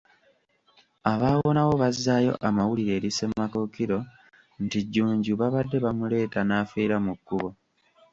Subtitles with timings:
[1.11, 3.99] Abaawonawo bazzaayo amawulire eri Ssemakookiro
[4.63, 7.49] nti Jjunju babadde bamuleeta n’afiira mu kkubo.